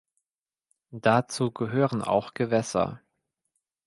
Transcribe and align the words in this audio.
Dazu 0.89 1.51
gehören 1.51 2.01
auch 2.01 2.33
Gewässer. 2.33 3.01